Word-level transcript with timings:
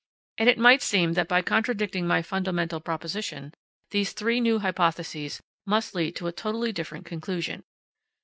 And 0.39 0.49
it 0.49 0.57
might 0.57 0.81
seem 0.81 1.13
that 1.13 1.27
by 1.27 1.43
contradicting 1.43 2.07
my 2.07 2.23
fundamental 2.23 2.79
proposition, 2.79 3.53
those 3.91 4.13
three 4.13 4.41
new 4.41 4.57
hypotheses 4.57 5.43
must 5.63 5.93
lead 5.93 6.15
to 6.15 6.25
a 6.25 6.31
totally 6.31 6.71
different 6.71 7.05
conclusion. 7.05 7.63